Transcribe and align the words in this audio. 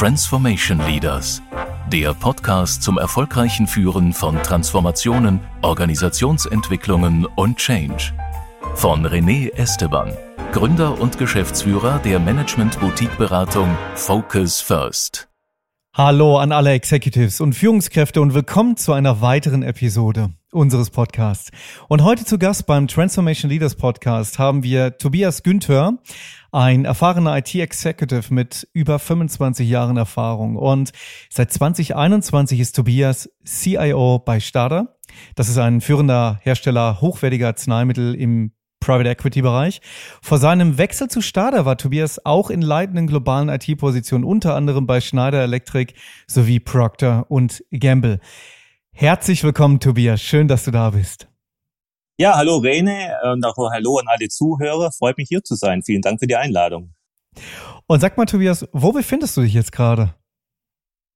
Transformation 0.00 0.78
Leaders, 0.86 1.42
der 1.92 2.14
Podcast 2.14 2.82
zum 2.82 2.96
erfolgreichen 2.96 3.66
Führen 3.66 4.14
von 4.14 4.34
Transformationen, 4.42 5.40
Organisationsentwicklungen 5.60 7.26
und 7.26 7.58
Change. 7.58 8.14
Von 8.76 9.06
René 9.06 9.52
Esteban, 9.52 10.16
Gründer 10.52 10.98
und 10.98 11.18
Geschäftsführer 11.18 11.98
der 11.98 12.18
Management-Boutique-Beratung 12.18 13.76
Focus 13.94 14.62
First. 14.62 15.28
Hallo 15.94 16.38
an 16.38 16.52
alle 16.52 16.70
Executives 16.70 17.42
und 17.42 17.52
Führungskräfte 17.52 18.22
und 18.22 18.32
willkommen 18.32 18.78
zu 18.78 18.94
einer 18.94 19.20
weiteren 19.20 19.62
Episode 19.62 20.30
unseres 20.52 20.90
Podcasts. 20.90 21.50
Und 21.88 22.02
heute 22.02 22.24
zu 22.24 22.38
Gast 22.38 22.66
beim 22.66 22.88
Transformation 22.88 23.50
Leaders 23.50 23.74
Podcast 23.74 24.38
haben 24.38 24.62
wir 24.62 24.98
Tobias 24.98 25.42
Günther, 25.42 25.98
ein 26.52 26.84
erfahrener 26.84 27.36
IT-Executive 27.38 28.32
mit 28.34 28.68
über 28.72 28.98
25 28.98 29.68
Jahren 29.68 29.96
Erfahrung. 29.96 30.56
Und 30.56 30.92
seit 31.28 31.52
2021 31.52 32.58
ist 32.60 32.76
Tobias 32.76 33.30
CIO 33.44 34.18
bei 34.18 34.40
Stada. 34.40 34.96
Das 35.34 35.48
ist 35.48 35.58
ein 35.58 35.80
führender 35.80 36.38
Hersteller 36.42 37.00
hochwertiger 37.00 37.48
Arzneimittel 37.48 38.14
im 38.14 38.52
Private 38.80 39.10
Equity 39.10 39.42
Bereich. 39.42 39.80
Vor 40.22 40.38
seinem 40.38 40.78
Wechsel 40.78 41.08
zu 41.08 41.20
Stada 41.20 41.66
war 41.66 41.76
Tobias 41.76 42.24
auch 42.24 42.50
in 42.50 42.62
leitenden 42.62 43.06
globalen 43.06 43.50
IT-Positionen, 43.50 44.24
unter 44.24 44.54
anderem 44.56 44.86
bei 44.86 45.00
Schneider 45.00 45.42
Electric 45.42 45.92
sowie 46.26 46.60
Procter 46.60 47.30
und 47.30 47.62
Gamble. 47.70 48.20
Herzlich 49.00 49.42
willkommen, 49.44 49.80
Tobias. 49.80 50.20
Schön, 50.20 50.46
dass 50.46 50.64
du 50.64 50.72
da 50.72 50.90
bist. 50.90 51.26
Ja, 52.18 52.36
hallo 52.36 52.58
Rene 52.58 53.16
und 53.32 53.42
auch 53.46 53.56
hallo 53.72 53.96
an 53.96 54.04
alle 54.08 54.28
Zuhörer. 54.28 54.92
Freut 54.92 55.16
mich 55.16 55.28
hier 55.28 55.42
zu 55.42 55.54
sein. 55.54 55.82
Vielen 55.82 56.02
Dank 56.02 56.20
für 56.20 56.26
die 56.26 56.36
Einladung. 56.36 56.92
Und 57.86 58.00
sag 58.00 58.18
mal, 58.18 58.26
Tobias, 58.26 58.66
wo 58.74 58.92
befindest 58.92 59.38
du 59.38 59.40
dich 59.40 59.54
jetzt 59.54 59.72
gerade? 59.72 60.14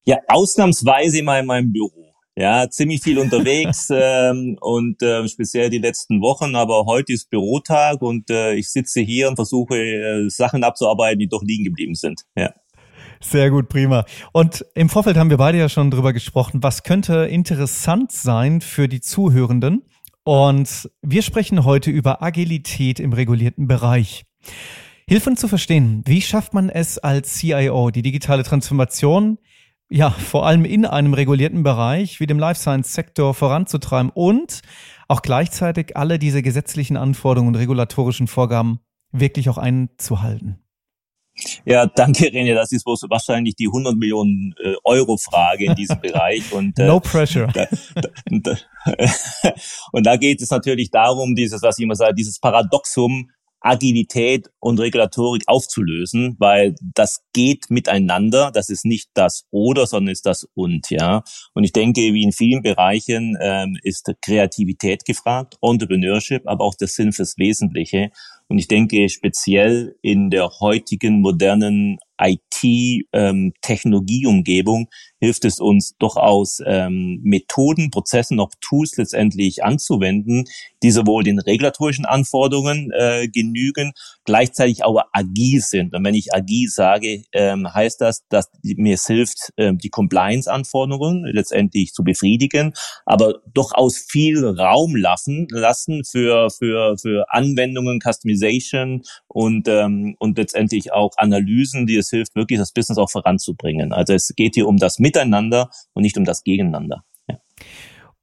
Ja, 0.07 0.17
ausnahmsweise 0.29 1.19
in 1.19 1.27
meinem 1.27 1.75
Büro. 1.75 2.15
Ja, 2.35 2.71
ziemlich 2.71 3.03
viel 3.03 3.19
unterwegs 3.19 3.89
ähm, 3.93 4.57
und 4.63 5.03
äh, 5.03 5.29
speziell 5.29 5.69
die 5.69 5.77
letzten 5.77 6.23
Wochen, 6.23 6.57
aber 6.57 6.87
heute 6.87 7.13
ist 7.13 7.29
Bürotag 7.29 8.01
und 8.01 8.31
äh, 8.31 8.55
ich 8.55 8.71
sitze 8.71 9.03
hier 9.03 9.29
und 9.29 9.37
versuche 9.37 9.77
äh, 9.77 10.31
Sachen 10.31 10.65
abzuarbeiten, 10.65 11.19
die 11.19 11.29
doch 11.29 11.43
liegen 11.43 11.65
geblieben 11.65 11.97
sind. 11.97 12.23
Ja. 12.35 12.55
Sehr 13.25 13.51
gut, 13.51 13.69
prima. 13.69 14.05
Und 14.33 14.65
im 14.75 14.89
Vorfeld 14.89 15.17
haben 15.17 15.31
wir 15.31 15.39
beide 15.39 15.59
ja 15.59 15.69
schon 15.69 15.91
drüber 15.91 16.13
gesprochen, 16.13 16.63
was 16.63 16.83
könnte 16.83 17.25
interessant 17.25 18.13
sein 18.13 18.61
für 18.61 18.87
die 18.87 19.01
Zuhörenden. 19.01 19.83
Und 20.25 20.91
wir 21.03 21.23
sprechen 21.23 21.65
heute 21.65 21.91
über 21.91 22.23
Agilität 22.23 23.01
im 23.01 23.13
regulierten 23.13 23.67
Bereich. 23.67 24.27
Hilf 25.09 25.27
uns 25.27 25.41
zu 25.41 25.49
verstehen, 25.49 26.03
wie 26.07 26.21
schafft 26.21 26.55
man 26.55 26.69
es 26.69 26.99
als 26.99 27.35
CIO, 27.35 27.91
die 27.91 28.03
digitale 28.03 28.43
Transformation 28.43 29.39
ja, 29.91 30.11
vor 30.11 30.47
allem 30.47 30.65
in 30.65 30.87
einem 30.87 31.15
regulierten 31.15 31.63
Bereich 31.63 32.21
wie 32.21 32.27
dem 32.27 32.39
Life 32.39 32.61
Science 32.61 32.95
Sektor 32.95 33.35
voranzutreiben 33.35 34.11
und 34.11 34.63
auch 35.09 35.23
gleichzeitig 35.23 35.97
alle 35.97 36.19
diese 36.19 36.43
gesetzlichen 36.43 36.97
Anforderungen 36.97 37.55
und 37.55 37.61
regulatorischen 37.61 38.27
Vorgaben 38.27 38.81
wirklich 39.13 39.49
auch 39.49 39.59
einzuhalten. 39.59 40.64
Ja, 41.65 41.87
danke 41.87 42.27
René, 42.27 42.55
das 42.55 42.71
ist 42.73 42.87
wahrscheinlich 42.87 43.57
die 43.57 43.67
100 43.67 43.97
Millionen 43.97 44.55
äh, 44.63 44.75
Euro 44.85 45.17
Frage 45.17 45.65
in 45.67 45.75
diesem 45.75 46.01
Bereich 46.03 46.53
und 46.53 46.79
äh, 46.79 46.87
no 46.87 47.01
pressure. 47.01 47.49
Da, 47.53 47.67
da, 47.95 48.09
da, 48.27 48.57
und 49.93 50.07
da 50.07 50.17
geht 50.17 50.41
es 50.41 50.51
natürlich 50.51 50.91
darum, 50.91 51.35
dieses 51.35 51.63
was 51.63 51.79
ich 51.79 51.85
immer 51.85 51.97
sage, 51.97 52.15
dieses 52.15 52.39
Paradoxum 52.39 53.31
Agilität 53.65 54.51
und 54.61 54.79
Regulatorik 54.79 55.43
aufzulösen, 55.47 56.37
weil 56.39 56.75
das 56.95 57.23
geht 57.33 57.71
miteinander. 57.71 58.51
Das 58.53 58.69
ist 58.69 58.85
nicht 58.85 59.09
das 59.15 59.45
oder, 59.51 59.87
sondern 59.87 60.13
ist 60.13 60.27
das 60.27 60.47
und, 60.55 60.91
ja. 60.91 61.23
Und 61.55 61.65
ich 61.65 61.73
denke, 61.73 62.01
wie 62.01 62.23
in 62.23 62.33
vielen 62.33 62.63
Bereichen 62.63 63.37
ähm, 63.41 63.79
ist 63.83 64.13
Kreativität 64.23 65.07
gefragt, 65.07 65.57
Entrepreneurship, 65.63 66.43
aber 66.47 66.65
auch 66.65 66.75
der 66.75 66.89
Sinn 66.89 67.13
fürs 67.13 67.39
Wesentliche. 67.39 68.11
Und 68.49 68.59
ich 68.59 68.69
denke, 68.69 69.09
speziell 69.09 69.97
in 70.03 70.29
der 70.29 70.51
heutigen 70.61 71.23
modernen 71.23 71.99
IT-Technologieumgebung 72.21 74.81
ähm, 74.81 74.89
hilft 75.19 75.45
es 75.45 75.59
uns 75.59 75.97
durchaus 75.99 76.61
ähm, 76.65 77.19
Methoden, 77.23 77.91
Prozessen, 77.91 78.39
auch 78.41 78.53
Tools 78.61 78.97
letztendlich 78.97 79.65
anzuwenden, 79.65 80.45
die 80.85 80.91
sowohl 80.91 81.25
den 81.25 81.39
regulatorischen 81.39 82.05
Anforderungen 82.05 82.91
äh, 82.93 83.27
genügen, 83.27 83.93
gleichzeitig 84.27 84.85
aber 84.85 85.07
agil 85.13 85.63
sind. 85.63 85.95
Und 85.95 86.05
wenn 86.05 86.15
ich 86.15 86.35
agil 86.35 86.69
sage, 86.69 87.23
ähm, 87.33 87.73
heißt 87.73 88.03
das, 88.03 88.27
dass 88.29 88.51
mir 88.63 88.95
es 88.95 89.07
hilft, 89.07 89.51
ähm, 89.57 89.79
die 89.79 89.89
Compliance-Anforderungen 89.89 91.25
letztendlich 91.25 91.95
zu 91.95 92.05
befriedigen, 92.05 92.75
aber 93.07 93.41
durchaus 93.55 93.97
viel 93.97 94.45
Raum 94.45 94.95
lassen, 94.95 95.47
lassen 95.51 96.03
für, 96.05 96.51
für, 96.51 96.99
für 96.99 97.25
Anwendungen, 97.31 98.01
Customization 98.01 99.05
und, 99.27 99.67
ähm, 99.69 100.17
und 100.19 100.37
letztendlich 100.37 100.93
auch 100.93 101.13
Analysen, 101.17 101.87
die 101.87 101.97
es 101.97 102.11
hilft, 102.11 102.37
wirklich 102.37 102.59
das 102.59 102.73
Business 102.73 102.99
auch 102.99 103.11
voranzubringen. 103.11 103.95
Also 103.95 104.13
es 104.13 104.35
geht 104.37 104.55
hier 104.55 104.69
um 104.69 104.77
das 104.77 104.99
Miteinander 104.99 105.71
und 105.95 106.03
nicht 106.03 106.19
um 106.19 106.27
das 106.27 106.45
Gegeneinander. 106.45 107.05
Ja. 107.27 107.39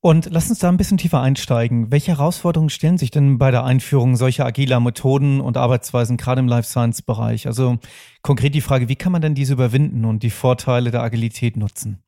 Und 0.04 0.30
lass 0.32 0.50
uns 0.50 0.58
da 0.58 0.68
ein 0.68 0.78
bisschen 0.78 0.98
tiefer 0.98 1.22
einsteigen. 1.22 1.92
Welche 1.92 2.18
Herausforderungen 2.18 2.72
stellen 2.72 2.98
sich 2.98 3.12
denn 3.12 3.38
bei 3.38 3.52
der 3.52 3.64
Einführung 3.64 4.16
solcher 4.16 4.48
agiler 4.48 4.80
Methoden 4.80 5.40
und 5.40 5.58
Arbeitsweisen 5.58 6.18
gerade 6.18 6.42
im 6.42 6.48
Life 6.48 6.68
Science 6.68 7.04
Bereich? 7.04 7.46
Also 7.46 7.78
konkret 8.24 8.56
die 8.56 8.62
Frage, 8.62 8.90
wie 8.90 8.96
kann 8.96 9.12
man 9.12 9.22
denn 9.22 9.36
diese 9.36 9.54
überwinden 9.54 10.06
und 10.06 10.24
die 10.24 10.32
Vorteile 10.32 10.90
der 10.90 11.04
Agilität 11.04 11.56
nutzen? 11.56 12.02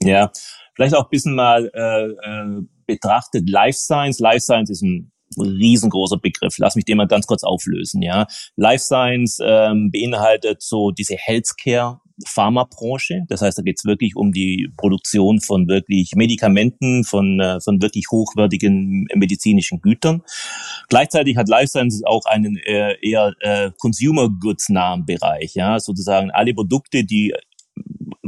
Ja, 0.00 0.32
vielleicht 0.74 0.94
auch 0.94 1.04
ein 1.04 1.10
bisschen 1.10 1.34
mal 1.34 1.70
äh, 1.74 2.06
äh, 2.06 2.62
betrachtet 2.86 3.46
Life 3.50 3.78
Science. 3.78 4.20
Life 4.20 4.40
Science 4.40 4.70
ist 4.70 4.82
ein 4.82 5.12
riesengroßer 5.36 6.16
Begriff. 6.16 6.56
Lass 6.56 6.76
mich 6.76 6.86
den 6.86 6.96
mal 6.96 7.08
ganz 7.08 7.26
kurz 7.26 7.44
auflösen. 7.44 8.00
Ja, 8.00 8.26
Life 8.56 8.84
Science 8.84 9.38
ähm, 9.42 9.90
beinhaltet 9.90 10.62
so 10.62 10.92
diese 10.92 11.16
Healthcare 11.16 12.00
Pharmabranche. 12.26 13.24
Das 13.28 13.42
heißt, 13.42 13.58
da 13.58 13.62
geht 13.62 13.78
es 13.78 13.84
wirklich 13.84 14.16
um 14.16 14.32
die 14.32 14.68
Produktion 14.76 15.40
von 15.40 15.68
wirklich 15.68 16.12
Medikamenten, 16.14 17.04
von, 17.04 17.40
äh, 17.40 17.60
von 17.60 17.80
wirklich 17.82 18.06
hochwertigen 18.10 19.06
medizinischen 19.14 19.80
Gütern. 19.80 20.22
Gleichzeitig 20.88 21.36
hat 21.36 21.48
Life 21.48 21.68
Sciences 21.68 22.02
auch 22.04 22.24
einen 22.26 22.56
äh, 22.58 22.94
eher 23.02 23.34
äh, 23.40 23.70
Consumer 23.78 24.28
Goods 24.28 24.68
nahen 24.68 25.06
Bereich, 25.06 25.54
ja, 25.54 25.78
sozusagen 25.78 26.30
alle 26.30 26.54
Produkte, 26.54 27.04
die 27.04 27.34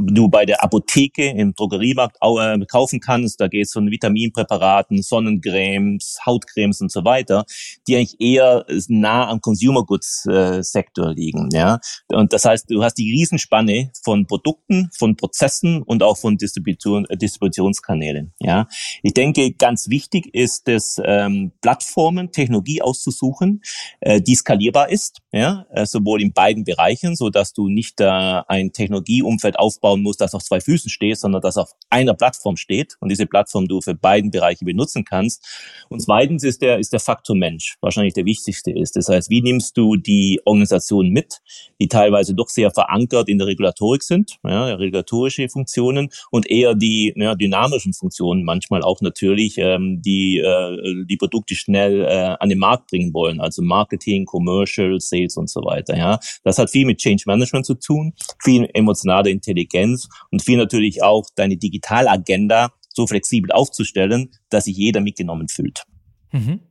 du 0.01 0.29
bei 0.29 0.45
der 0.45 0.63
Apotheke 0.63 1.29
im 1.29 1.53
Drogeriemarkt 1.53 2.17
äh, 2.21 2.65
kaufen 2.65 2.99
kannst. 2.99 3.39
Da 3.39 3.47
geht 3.47 3.65
es 3.65 3.73
von 3.73 3.89
Vitaminpräparaten, 3.89 5.01
Sonnencremes, 5.01 6.19
Hautcremes 6.25 6.81
und 6.81 6.91
so 6.91 7.05
weiter, 7.05 7.45
die 7.87 7.95
eigentlich 7.95 8.19
eher 8.19 8.65
nah 8.87 9.29
am 9.29 9.41
Consumer 9.41 9.85
Goods 9.85 10.25
äh, 10.25 10.63
Sektor 10.63 11.13
liegen. 11.13 11.49
Ja, 11.53 11.79
und 12.07 12.33
das 12.33 12.45
heißt, 12.45 12.69
du 12.69 12.83
hast 12.83 12.95
die 12.95 13.11
Riesenspanne 13.11 13.91
von 14.03 14.25
Produkten, 14.25 14.89
von 14.97 15.15
Prozessen 15.15 15.81
und 15.83 16.03
auch 16.03 16.17
von 16.17 16.37
Distribution, 16.37 17.05
äh, 17.09 17.17
Distributionskanälen. 17.17 18.33
Ja, 18.39 18.67
ich 19.03 19.13
denke, 19.13 19.51
ganz 19.53 19.89
wichtig 19.89 20.33
ist 20.33 20.67
es, 20.67 20.99
ähm, 21.03 21.51
Plattformen, 21.61 22.31
Technologie 22.31 22.81
auszusuchen, 22.81 23.61
äh, 23.99 24.21
die 24.21 24.35
skalierbar 24.35 24.89
ist. 24.89 25.19
Ja, 25.31 25.65
äh, 25.71 25.85
sowohl 25.85 26.21
in 26.21 26.33
beiden 26.33 26.63
Bereichen, 26.63 27.15
so 27.15 27.29
dass 27.29 27.53
du 27.53 27.69
nicht 27.69 28.01
äh, 28.01 28.05
ein 28.05 28.73
Technologieumfeld 28.73 29.57
aufbaust 29.57 29.90
aufbauen 29.91 30.01
musst, 30.01 30.21
das 30.21 30.33
auf 30.33 30.43
zwei 30.43 30.59
Füßen 30.59 30.89
steht, 30.89 31.17
sondern 31.17 31.41
das 31.41 31.57
auf 31.57 31.71
einer 31.89 32.13
Plattform 32.13 32.57
steht 32.57 32.95
und 32.99 33.09
diese 33.09 33.25
Plattform 33.25 33.67
du 33.67 33.81
für 33.81 33.95
beiden 33.95 34.31
Bereiche 34.31 34.65
benutzen 34.65 35.03
kannst. 35.03 35.45
Und 35.89 36.01
zweitens 36.01 36.43
ist 36.43 36.61
der, 36.61 36.79
ist 36.79 36.93
der 36.93 36.99
Faktor 36.99 37.35
Mensch 37.35 37.77
wahrscheinlich 37.81 38.13
der 38.13 38.25
wichtigste 38.25 38.71
ist. 38.71 38.95
Das 38.95 39.09
heißt, 39.09 39.29
wie 39.29 39.41
nimmst 39.41 39.77
du 39.77 39.95
die 39.95 40.39
Organisation 40.45 41.09
mit, 41.09 41.41
die 41.79 41.87
teilweise 41.87 42.33
doch 42.33 42.49
sehr 42.49 42.71
verankert 42.71 43.29
in 43.29 43.37
der 43.37 43.47
Regulatorik 43.47 44.03
sind, 44.03 44.37
ja, 44.43 44.65
regulatorische 44.75 45.49
Funktionen 45.49 46.09
und 46.31 46.49
eher 46.49 46.75
die 46.75 47.13
ja, 47.15 47.35
dynamischen 47.35 47.93
Funktionen, 47.93 48.43
manchmal 48.43 48.81
auch 48.81 49.01
natürlich, 49.01 49.57
ähm, 49.57 50.01
die 50.01 50.39
äh, 50.39 51.05
die 51.05 51.17
Produkte 51.17 51.55
schnell 51.55 52.05
äh, 52.05 52.35
an 52.39 52.49
den 52.49 52.59
Markt 52.59 52.89
bringen 52.89 53.13
wollen, 53.13 53.41
also 53.41 53.61
Marketing, 53.61 54.25
Commercial, 54.25 54.99
Sales 54.99 55.37
und 55.37 55.49
so 55.49 55.61
weiter. 55.61 55.97
Ja, 55.97 56.19
das 56.43 56.57
hat 56.57 56.69
viel 56.69 56.85
mit 56.85 56.99
Change 56.99 57.23
Management 57.25 57.65
zu 57.65 57.75
tun, 57.75 58.13
viel 58.43 58.69
emotionale 58.73 59.29
Intelligenz 59.29 59.80
Intelligenz 59.81 60.09
und 60.29 60.41
viel 60.41 60.57
natürlich 60.57 61.03
auch 61.03 61.25
deine 61.35 61.57
Digitalagenda 61.57 62.71
so 62.93 63.07
flexibel 63.07 63.51
aufzustellen, 63.51 64.31
dass 64.49 64.65
sich 64.65 64.77
jeder 64.77 65.01
mitgenommen 65.01 65.47
fühlt. 65.47 65.83
Mhm. 66.31 66.61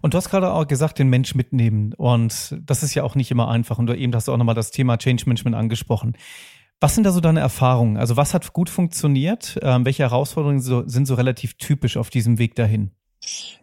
Und 0.00 0.14
du 0.14 0.18
hast 0.18 0.30
gerade 0.30 0.52
auch 0.52 0.66
gesagt, 0.66 0.98
den 0.98 1.08
Mensch 1.08 1.34
mitnehmen. 1.34 1.92
Und 1.94 2.56
das 2.64 2.82
ist 2.82 2.94
ja 2.94 3.02
auch 3.02 3.14
nicht 3.14 3.30
immer 3.30 3.48
einfach. 3.48 3.78
Und 3.78 3.86
du 3.86 3.96
eben 3.96 4.14
hast 4.14 4.28
auch 4.28 4.36
nochmal 4.36 4.54
das 4.54 4.70
Thema 4.70 4.96
Change 4.96 5.24
Management 5.26 5.56
angesprochen. 5.56 6.16
Was 6.80 6.94
sind 6.94 7.04
da 7.04 7.10
so 7.10 7.20
deine 7.20 7.40
Erfahrungen? 7.40 7.96
Also 7.96 8.16
was 8.16 8.32
hat 8.32 8.52
gut 8.52 8.70
funktioniert? 8.70 9.58
Ähm, 9.62 9.84
welche 9.84 10.04
Herausforderungen 10.04 10.60
so, 10.60 10.86
sind 10.86 11.06
so 11.06 11.14
relativ 11.14 11.54
typisch 11.54 11.96
auf 11.96 12.10
diesem 12.10 12.38
Weg 12.38 12.54
dahin? 12.54 12.92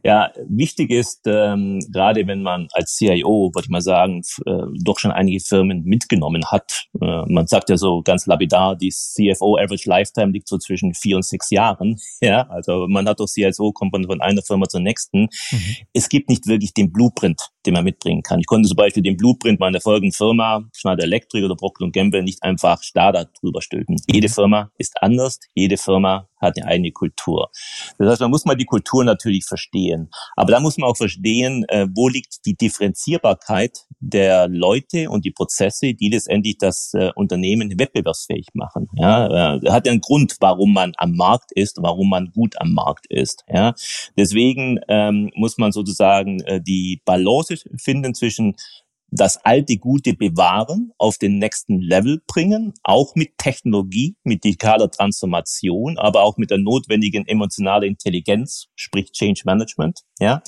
Ja, 0.03 0.31
wichtig 0.47 0.91
ist, 0.91 1.21
ähm, 1.27 1.79
gerade 1.91 2.27
wenn 2.27 2.43
man 2.43 2.67
als 2.73 2.95
CIO, 2.95 3.51
würde 3.53 3.65
ich 3.65 3.69
mal 3.69 3.81
sagen, 3.81 4.21
äh, 4.45 4.51
doch 4.83 4.99
schon 4.99 5.11
einige 5.11 5.39
Firmen 5.39 5.83
mitgenommen 5.85 6.43
hat. 6.51 6.87
Äh, 7.01 7.23
man 7.27 7.47
sagt 7.47 7.69
ja 7.69 7.77
so 7.77 8.01
ganz 8.01 8.25
lapidar, 8.25 8.75
die 8.75 8.89
CFO 8.89 9.57
Average 9.57 9.87
Lifetime 9.87 10.33
liegt 10.33 10.49
so 10.49 10.57
zwischen 10.57 10.93
vier 10.93 11.15
und 11.15 11.25
sechs 11.25 11.49
Jahren. 11.49 11.97
Ja, 12.21 12.47
also 12.49 12.87
man 12.87 13.07
hat 13.07 13.19
doch 13.19 13.27
CIO, 13.27 13.73
kommt 13.73 13.91
man 13.91 14.05
von 14.05 14.21
einer 14.21 14.41
Firma 14.41 14.67
zur 14.67 14.79
nächsten. 14.79 15.23
Mhm. 15.51 15.75
Es 15.93 16.07
gibt 16.07 16.29
nicht 16.29 16.47
wirklich 16.47 16.73
den 16.73 16.91
Blueprint, 16.91 17.49
den 17.65 17.73
man 17.73 17.83
mitbringen 17.83 18.23
kann. 18.23 18.39
Ich 18.39 18.45
konnte 18.45 18.67
zum 18.67 18.77
Beispiel 18.77 19.03
den 19.03 19.17
Blueprint 19.17 19.59
meiner 19.59 19.81
folgenden 19.81 20.13
Firma, 20.13 20.63
Schneider 20.73 21.03
Electric 21.03 21.43
oder 21.43 21.55
Procter 21.55 21.89
Gamble, 21.91 22.23
nicht 22.23 22.41
einfach 22.41 22.81
Starter 22.81 23.29
drüber 23.41 23.61
stülpen. 23.61 23.97
Jede 24.09 24.29
mhm. 24.29 24.31
Firma 24.31 24.71
ist 24.77 24.93
anders. 25.01 25.39
Jede 25.53 25.77
Firma 25.77 26.29
hat 26.43 26.57
eine 26.57 26.67
eigene 26.67 26.91
Kultur. 26.91 27.49
Das 27.97 28.09
heißt, 28.09 28.21
man 28.21 28.29
muss 28.29 28.45
mal 28.45 28.55
die 28.55 28.65
Kultur 28.65 29.03
natürlich 29.03 29.45
verstehen. 29.45 30.09
Aber 30.35 30.51
da 30.51 30.59
muss 30.59 30.77
man 30.77 30.89
auch 30.89 30.97
verstehen, 30.97 31.65
äh, 31.69 31.87
wo 31.93 32.07
liegt 32.07 32.45
die 32.45 32.55
Differenzierbarkeit 32.55 33.85
der 33.99 34.47
Leute 34.47 35.09
und 35.09 35.25
die 35.25 35.31
Prozesse, 35.31 35.93
die 35.93 36.09
letztendlich 36.09 36.57
das 36.57 36.93
äh, 36.93 37.11
Unternehmen 37.15 37.79
wettbewerbsfähig 37.79 38.47
machen. 38.53 38.87
Ja, 38.95 39.55
äh, 39.55 39.71
hat 39.71 39.85
ja 39.85 39.91
einen 39.91 40.01
Grund, 40.01 40.37
warum 40.39 40.73
man 40.73 40.93
am 40.97 41.13
Markt 41.15 41.51
ist, 41.53 41.77
warum 41.81 42.09
man 42.09 42.31
gut 42.31 42.59
am 42.59 42.73
Markt 42.73 43.07
ist. 43.09 43.43
Ja, 43.47 43.73
deswegen 44.17 44.79
ähm, 44.87 45.31
muss 45.35 45.57
man 45.57 45.71
sozusagen 45.71 46.43
die 46.65 47.01
Balance 47.05 47.55
finden 47.77 48.13
zwischen 48.13 48.55
das 49.15 49.37
alte 49.45 49.77
Gute 49.77 50.13
bewahren, 50.13 50.91
auf 50.97 51.17
den 51.17 51.37
nächsten 51.37 51.79
Level 51.79 52.21
bringen, 52.27 52.73
auch 52.83 53.15
mit 53.15 53.37
Technologie, 53.37 54.15
mit 54.23 54.43
digitaler 54.43 54.89
Transformation, 54.89 55.97
aber 55.97 56.23
auch 56.23 56.37
mit 56.37 56.49
der 56.49 56.57
notwendigen 56.57 57.27
emotionalen 57.27 57.89
Intelligenz, 57.89 58.67
sprich 58.75 59.11
Change 59.11 59.41
Management, 59.45 60.01
ja. 60.19 60.41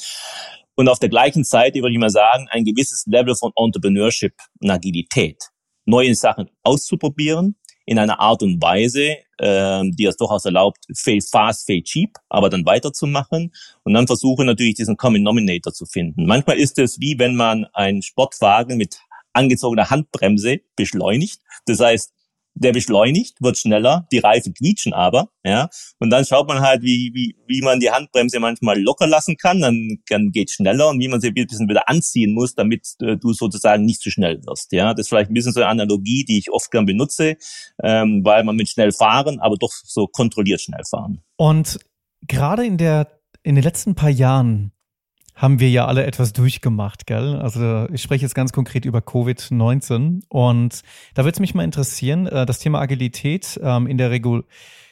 Und 0.76 0.90
auf 0.90 1.00
der 1.00 1.10
gleichen 1.10 1.44
Seite 1.44 1.80
würde 1.80 1.94
ich 1.94 2.00
mal 2.00 2.10
sagen, 2.10 2.48
ein 2.50 2.66
gewisses 2.66 3.06
Level 3.06 3.36
von 3.36 3.52
Entrepreneurship 3.56 4.34
und 4.60 4.70
Agilität. 4.70 5.38
Neue 5.86 6.16
Sachen 6.16 6.50
auszuprobieren, 6.64 7.56
in 7.86 8.00
einer 8.00 8.20
Art 8.20 8.42
und 8.44 8.62
Weise, 8.62 9.18
ähm, 9.40 9.96
die 9.96 10.06
es 10.06 10.18
durchaus 10.18 10.46
erlaubt, 10.46 10.86
fail 10.96 11.22
fast, 11.22 11.68
fail 11.68 11.84
cheap, 11.84 12.18
aber 12.30 12.50
dann 12.50 12.66
weiterzumachen 12.66 13.54
und 13.84 13.94
dann 13.94 14.08
versuche 14.08 14.44
natürlich 14.44 14.76
diesen 14.76 14.98
Common 14.98 15.24
Nominator 15.24 15.74
zu 15.74 15.86
finden. 15.86 16.26
Manchmal 16.26 16.58
ist 16.58 16.80
es 16.80 17.00
wie 17.00 17.20
wenn 17.20 17.36
man 17.36 17.66
einen 17.74 18.02
Sportwagen 18.02 18.78
mit 18.78 19.00
angezogener 19.34 19.90
Handbremse 19.90 20.62
beschleunigt. 20.76 21.42
Das 21.66 21.80
heißt, 21.80 22.14
der 22.56 22.72
beschleunigt, 22.72 23.42
wird 23.42 23.58
schneller, 23.58 24.08
die 24.12 24.20
Reifen 24.20 24.54
quietschen 24.54 24.94
aber, 24.94 25.30
ja, 25.44 25.70
und 26.00 26.10
dann 26.10 26.26
schaut 26.26 26.48
man 26.48 26.62
halt, 26.62 26.82
wie, 26.82 27.12
wie, 27.14 27.36
wie 27.48 27.62
man 27.62 27.80
die 27.80 27.92
Handbremse 27.92 28.40
manchmal 28.40 28.82
locker 28.82 29.08
lassen 29.08 29.36
kann, 29.38 29.62
dann, 29.62 30.00
dann 30.10 30.32
geht 30.32 30.52
schneller 30.52 30.88
und 30.90 31.00
wie 31.00 31.10
man 31.10 31.20
sie 31.20 31.28
ein 31.28 31.34
bisschen 31.34 31.68
wieder 31.68 31.90
anziehen 31.90 32.34
muss, 32.34 32.56
damit 32.56 32.88
äh, 33.02 33.18
du 33.18 33.34
sozusagen 33.34 33.86
nicht 33.86 34.02
zu 34.02 34.10
schnell 34.10 34.42
wirst, 34.46 34.72
ja. 34.72 34.94
Das 34.94 35.02
ist 35.02 35.10
vielleicht 35.10 35.30
ein 35.30 35.34
bisschen 35.34 35.52
so 35.52 35.60
eine 35.60 35.70
Analogie, 35.70 36.24
die 36.24 36.40
ich 36.40 36.52
oft 36.52 36.72
gern 36.72 36.86
benutze, 36.86 37.36
ähm, 37.84 38.22
weil 38.24 38.44
man 38.44 38.56
mit 38.56 38.70
schnell 38.70 38.92
fahren, 38.92 39.40
aber 39.40 39.58
doch 39.58 39.72
so 39.72 40.08
kontrolliert 40.08 40.62
schnell 40.62 40.84
fahren. 40.90 41.22
Und 41.36 41.80
gerade 42.28 42.66
in 42.66 42.78
der, 42.78 43.20
in 43.44 43.56
den 43.56 43.64
letzten 43.64 43.96
paar 43.96 44.10
Jahren 44.10 44.72
haben 45.36 45.60
wir 45.60 45.70
ja 45.70 45.86
alle 45.86 46.06
etwas 46.06 46.34
durchgemacht, 46.34 47.06
gell? 47.06 47.36
Also 47.36 47.88
ich 47.92 48.02
spreche 48.02 48.24
jetzt 48.24 48.36
ganz 48.36 48.54
konkret 48.54 48.86
über 48.86 49.00
Covid-19 49.00 50.24
und 50.30 50.82
da 51.14 51.24
würde 51.24 51.34
es 51.36 51.40
mich 51.40 51.54
mal 51.54 51.64
interessieren, 51.64 52.26
äh, 52.28 52.46
das 52.46 52.60
Thema 52.60 52.80
Agilität 52.80 53.60
ähm, 53.62 53.88
in 53.88 53.98
der 53.98 54.12
Regul 54.12 54.46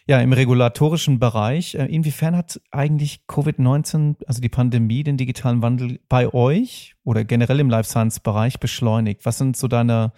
ja, 0.06 0.20
im 0.20 0.34
regulatorischen 0.34 1.18
Bereich. 1.20 1.76
Äh, 1.76 1.86
inwiefern 1.86 2.36
hat 2.36 2.60
eigentlich 2.72 3.22
Covid-19, 3.28 4.16
also 4.28 4.42
die 4.42 4.50
Pandemie, 4.50 5.04
den 5.04 5.16
digitalen 5.16 5.62
Wandel 5.62 6.00
bei 6.10 6.34
euch 6.34 6.96
oder 7.06 7.24
generell 7.24 7.62
im 7.62 7.70
Life 7.70 7.90
Science 7.90 8.20
Bereich 8.20 8.60
beschleunigt? 8.60 9.26
Was 9.26 9.38
sind 9.38 9.56
so 9.56 9.70
deine 9.70 10.12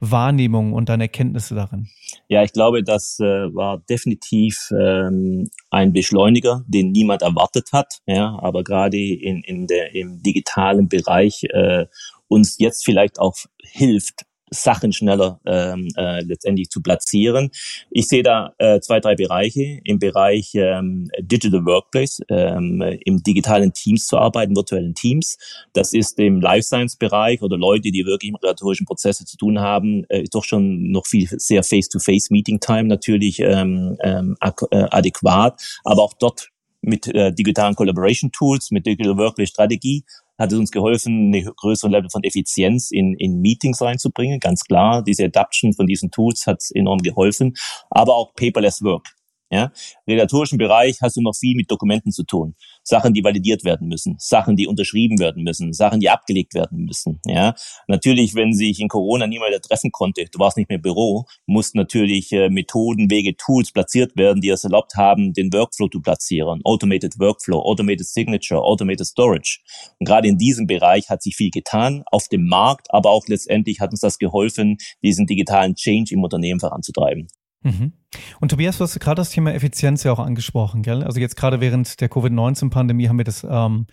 Wahrnehmung 0.00 0.72
und 0.72 0.88
deine 0.88 1.04
Erkenntnisse 1.04 1.54
darin? 1.54 1.88
Ja, 2.28 2.42
ich 2.42 2.52
glaube, 2.52 2.82
das 2.82 3.18
äh, 3.20 3.24
war 3.54 3.78
definitiv 3.88 4.70
ähm, 4.72 5.50
ein 5.70 5.92
Beschleuniger, 5.92 6.62
den 6.66 6.92
niemand 6.92 7.22
erwartet 7.22 7.72
hat. 7.72 8.00
Ja, 8.06 8.38
aber 8.40 8.62
gerade 8.64 8.98
in, 8.98 9.42
in 9.42 9.66
der, 9.66 9.94
im 9.94 10.22
digitalen 10.22 10.88
Bereich 10.88 11.44
äh, 11.50 11.86
uns 12.28 12.58
jetzt 12.58 12.84
vielleicht 12.84 13.18
auch 13.18 13.34
hilft, 13.62 14.24
Sachen 14.50 14.92
schneller 14.92 15.40
ähm, 15.46 15.88
äh, 15.96 16.22
letztendlich 16.22 16.68
zu 16.68 16.82
platzieren. 16.82 17.50
Ich 17.90 18.08
sehe 18.08 18.22
da 18.22 18.52
äh, 18.58 18.80
zwei, 18.80 19.00
drei 19.00 19.14
Bereiche. 19.14 19.80
Im 19.84 19.98
Bereich 19.98 20.52
ähm, 20.54 21.10
Digital 21.20 21.64
Workplace, 21.64 22.20
ähm, 22.28 22.82
im 23.04 23.22
digitalen 23.22 23.72
Teams 23.72 24.06
zu 24.06 24.18
arbeiten, 24.18 24.56
virtuellen 24.56 24.94
Teams. 24.94 25.38
Das 25.72 25.92
ist 25.92 26.18
im 26.18 26.40
Life 26.40 26.64
Science 26.64 26.96
Bereich 26.96 27.42
oder 27.42 27.56
Leute, 27.56 27.90
die 27.90 28.04
wirklich 28.04 28.32
mit 28.32 28.42
regulatorischen 28.42 28.86
Prozesse 28.86 29.24
zu 29.24 29.36
tun 29.36 29.60
haben, 29.60 30.04
äh, 30.08 30.24
doch 30.30 30.44
schon 30.44 30.90
noch 30.90 31.06
viel 31.06 31.28
sehr 31.28 31.62
Face-to-Face 31.62 32.30
Meeting 32.30 32.60
Time 32.60 32.84
natürlich 32.84 33.40
ähm, 33.40 33.96
ähm, 34.02 34.36
äh, 34.40 34.76
adäquat. 34.90 35.60
Aber 35.84 36.02
auch 36.02 36.14
dort 36.18 36.48
mit 36.80 37.12
äh, 37.14 37.32
digitalen 37.32 37.74
Collaboration 37.74 38.30
Tools, 38.32 38.70
mit 38.70 38.86
Digital 38.86 39.16
Workplace 39.16 39.48
Strategie 39.48 40.04
hat 40.38 40.52
es 40.52 40.58
uns 40.58 40.70
geholfen, 40.70 41.34
eine 41.34 41.44
größere 41.44 41.90
Level 41.90 42.10
von 42.10 42.22
Effizienz 42.22 42.90
in, 42.90 43.14
in 43.18 43.40
Meetings 43.40 43.82
reinzubringen. 43.82 44.40
Ganz 44.40 44.62
klar, 44.62 45.02
diese 45.02 45.24
Adaption 45.24 45.72
von 45.72 45.86
diesen 45.86 46.10
Tools 46.10 46.46
hat 46.46 46.62
enorm 46.74 46.98
geholfen, 46.98 47.54
aber 47.90 48.14
auch 48.14 48.34
Paperless 48.34 48.82
Work. 48.82 49.17
Ja, 49.50 49.72
regulatorischen 50.06 50.58
Bereich 50.58 50.98
hast 51.00 51.16
du 51.16 51.22
noch 51.22 51.34
viel 51.34 51.56
mit 51.56 51.70
Dokumenten 51.70 52.12
zu 52.12 52.22
tun. 52.22 52.54
Sachen, 52.82 53.14
die 53.14 53.24
validiert 53.24 53.64
werden 53.64 53.88
müssen, 53.88 54.16
Sachen, 54.18 54.56
die 54.56 54.66
unterschrieben 54.66 55.18
werden 55.18 55.42
müssen, 55.42 55.72
Sachen, 55.72 56.00
die 56.00 56.10
abgelegt 56.10 56.52
werden 56.54 56.84
müssen. 56.84 57.20
Ja, 57.24 57.54
natürlich, 57.86 58.34
wenn 58.34 58.52
sich 58.52 58.78
in 58.78 58.88
Corona 58.88 59.26
niemand 59.26 59.54
treffen 59.62 59.90
konnte, 59.90 60.26
du 60.30 60.38
warst 60.38 60.58
nicht 60.58 60.68
mehr 60.68 60.76
im 60.76 60.82
Büro, 60.82 61.24
mussten 61.46 61.78
natürlich 61.78 62.30
äh, 62.32 62.50
Methoden, 62.50 63.10
Wege, 63.10 63.36
Tools 63.36 63.72
platziert 63.72 64.16
werden, 64.16 64.42
die 64.42 64.50
es 64.50 64.64
erlaubt 64.64 64.96
haben, 64.96 65.32
den 65.32 65.50
Workflow 65.50 65.88
zu 65.88 66.02
platzieren. 66.02 66.60
Automated 66.64 67.18
Workflow, 67.18 67.60
Automated 67.60 68.06
Signature, 68.06 68.60
Automated 68.60 69.06
Storage. 69.06 69.60
Und 69.98 70.06
gerade 70.06 70.28
in 70.28 70.36
diesem 70.36 70.66
Bereich 70.66 71.08
hat 71.08 71.22
sich 71.22 71.36
viel 71.36 71.50
getan 71.50 72.02
auf 72.10 72.28
dem 72.28 72.46
Markt, 72.46 72.88
aber 72.90 73.10
auch 73.10 73.26
letztendlich 73.28 73.80
hat 73.80 73.92
uns 73.92 74.00
das 74.00 74.18
geholfen, 74.18 74.76
diesen 75.02 75.26
digitalen 75.26 75.74
Change 75.74 76.12
im 76.12 76.22
Unternehmen 76.22 76.60
voranzutreiben. 76.60 77.28
Mhm. 77.62 77.92
Und 78.40 78.50
Tobias, 78.50 78.78
du 78.78 78.84
hast 78.84 78.98
gerade 79.00 79.20
das 79.20 79.30
Thema 79.30 79.52
Effizienz 79.52 80.04
ja 80.04 80.12
auch 80.12 80.18
angesprochen, 80.18 80.82
gell? 80.82 81.02
Also 81.02 81.20
jetzt 81.20 81.36
gerade 81.36 81.60
während 81.60 82.00
der 82.00 82.08
Covid-19-Pandemie 82.08 83.08
haben 83.08 83.18
wir 83.18 83.24
das 83.24 83.46
ähm, 83.48 83.86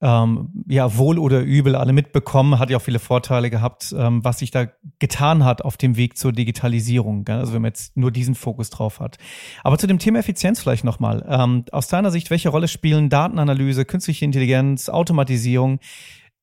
ähm, 0.00 0.50
ja 0.66 0.96
wohl 0.96 1.18
oder 1.18 1.40
übel 1.40 1.76
alle 1.76 1.92
mitbekommen, 1.92 2.58
hat 2.58 2.70
ja 2.70 2.76
auch 2.76 2.82
viele 2.82 2.98
Vorteile 2.98 3.48
gehabt, 3.48 3.94
ähm, 3.96 4.24
was 4.24 4.40
sich 4.40 4.50
da 4.50 4.66
getan 4.98 5.44
hat 5.44 5.62
auf 5.62 5.76
dem 5.76 5.96
Weg 5.96 6.18
zur 6.18 6.32
Digitalisierung. 6.32 7.24
Gell? 7.24 7.38
Also 7.38 7.54
wenn 7.54 7.62
man 7.62 7.70
jetzt 7.70 7.96
nur 7.96 8.10
diesen 8.10 8.34
Fokus 8.34 8.70
drauf 8.70 9.00
hat. 9.00 9.18
Aber 9.62 9.78
zu 9.78 9.86
dem 9.86 9.98
Thema 9.98 10.18
Effizienz 10.18 10.60
vielleicht 10.60 10.84
nochmal. 10.84 11.24
Ähm, 11.28 11.64
aus 11.72 11.88
deiner 11.88 12.10
Sicht, 12.10 12.30
welche 12.30 12.50
Rolle 12.50 12.68
spielen 12.68 13.08
Datenanalyse, 13.08 13.84
künstliche 13.84 14.24
Intelligenz, 14.24 14.88
Automatisierung 14.88 15.78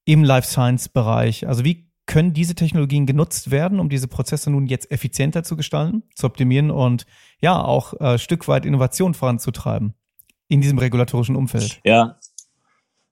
im 0.05 0.23
Life 0.23 0.47
Science 0.47 0.89
Bereich? 0.89 1.47
Also 1.47 1.63
wie 1.63 1.90
können 2.11 2.33
diese 2.33 2.55
Technologien 2.55 3.05
genutzt 3.05 3.51
werden, 3.51 3.79
um 3.79 3.87
diese 3.87 4.09
Prozesse 4.09 4.51
nun 4.51 4.65
jetzt 4.65 4.91
effizienter 4.91 5.43
zu 5.43 5.55
gestalten, 5.55 6.03
zu 6.13 6.27
optimieren 6.27 6.69
und 6.69 7.05
ja 7.39 7.63
auch 7.63 7.93
äh, 8.01 8.17
Stück 8.17 8.49
weit 8.49 8.65
Innovation 8.65 9.13
voranzutreiben 9.13 9.93
in 10.49 10.59
diesem 10.59 10.77
regulatorischen 10.77 11.37
Umfeld? 11.37 11.79
Ja, 11.85 12.17